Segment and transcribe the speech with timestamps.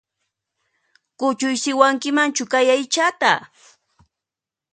[1.19, 3.31] Kuchuysiwankimanchu kay aychata?